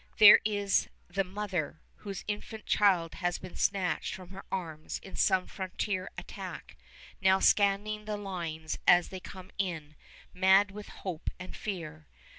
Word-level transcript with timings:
There 0.17 0.39
is 0.43 0.87
the 1.09 1.23
mother, 1.23 1.79
whose 1.97 2.25
infant 2.27 2.65
child 2.65 3.13
has 3.21 3.37
been 3.37 3.55
snatched 3.55 4.15
from 4.15 4.29
her 4.29 4.43
arms 4.51 4.99
in 5.03 5.15
some 5.15 5.45
frontier 5.45 6.09
attack, 6.17 6.75
now 7.21 7.37
scanning 7.39 8.05
the 8.05 8.17
lines 8.17 8.79
as 8.87 9.09
they 9.09 9.19
come 9.19 9.51
in, 9.59 9.93
mad 10.33 10.71
with 10.71 10.87
hope 10.87 11.29
and 11.39 11.55
fear. 11.55 12.07